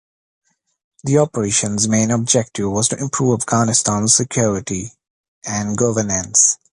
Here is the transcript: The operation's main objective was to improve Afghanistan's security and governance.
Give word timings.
The 1.03 1.19
operation's 1.19 1.87
main 1.87 2.09
objective 2.09 2.71
was 2.71 2.87
to 2.87 2.97
improve 2.97 3.41
Afghanistan's 3.41 4.15
security 4.15 4.93
and 5.45 5.77
governance. 5.77 6.57